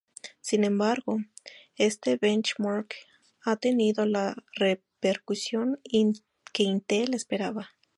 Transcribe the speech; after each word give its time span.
Sin 0.39 0.63
embargo, 0.63 1.19
este 1.75 2.17
benchmark 2.17 2.95
no 3.45 3.51
ha 3.51 3.55
tenido 3.57 4.07
la 4.07 4.35
repercusión 4.55 5.79
que 6.51 6.63
Intel 6.63 7.13
esperaba. 7.13 7.69